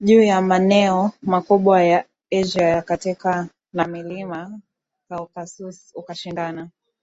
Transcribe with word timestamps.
juu 0.00 0.22
ya 0.22 0.42
maneo 0.42 1.10
makubwa 1.22 1.82
ya 1.84 2.04
Asia 2.32 2.68
ya 2.68 2.82
Kati 2.82 3.16
na 3.72 3.86
milima 3.86 4.60
Kaukasus 5.08 5.92
ukashindana 5.94 6.70